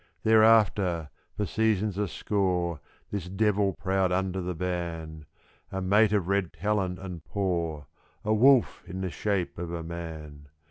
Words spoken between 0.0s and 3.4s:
Thereafter, for seasons a score, this